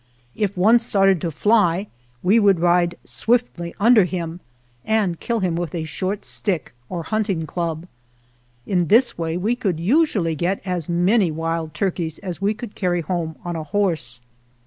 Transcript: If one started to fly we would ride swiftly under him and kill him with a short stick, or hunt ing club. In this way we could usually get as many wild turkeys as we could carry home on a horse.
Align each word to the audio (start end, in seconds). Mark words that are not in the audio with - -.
If 0.33 0.57
one 0.57 0.79
started 0.79 1.21
to 1.21 1.29
fly 1.29 1.85
we 2.23 2.39
would 2.39 2.59
ride 2.59 2.97
swiftly 3.05 3.75
under 3.79 4.05
him 4.05 4.39
and 4.83 5.19
kill 5.19 5.41
him 5.41 5.55
with 5.55 5.75
a 5.75 5.83
short 5.83 6.25
stick, 6.25 6.73
or 6.89 7.03
hunt 7.03 7.29
ing 7.29 7.45
club. 7.45 7.85
In 8.65 8.87
this 8.87 9.15
way 9.15 9.37
we 9.37 9.55
could 9.55 9.79
usually 9.79 10.33
get 10.33 10.59
as 10.65 10.89
many 10.89 11.29
wild 11.29 11.75
turkeys 11.75 12.17
as 12.17 12.41
we 12.41 12.55
could 12.55 12.73
carry 12.73 13.01
home 13.01 13.35
on 13.45 13.55
a 13.55 13.63
horse. 13.63 14.21